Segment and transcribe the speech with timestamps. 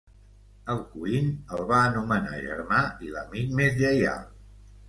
[0.75, 1.27] Alcuin
[1.57, 4.29] el va anomenar germà i l'amic més lleial.